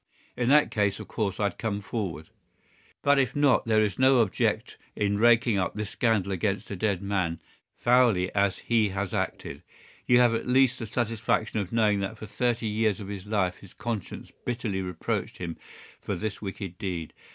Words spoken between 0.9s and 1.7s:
of course, I'd